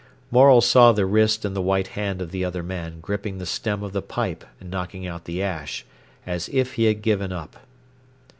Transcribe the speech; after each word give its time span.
Morel 0.31 0.61
saw 0.61 0.91
the 0.91 1.05
wrist 1.05 1.45
and 1.45 1.55
the 1.55 1.61
white 1.61 1.89
hand 1.89 2.23
of 2.23 2.31
the 2.31 2.43
other 2.43 2.63
man 2.63 2.99
gripping 3.01 3.37
the 3.37 3.45
stem 3.45 3.83
of 3.83 3.93
the 3.93 4.01
pipe 4.01 4.43
and 4.59 4.71
knocking 4.71 5.05
out 5.05 5.25
the 5.25 5.43
ash, 5.43 5.85
as 6.25 6.49
if 6.49 6.73
he 6.73 6.85
had 6.85 7.03
given 7.03 7.31
up. 7.31 7.57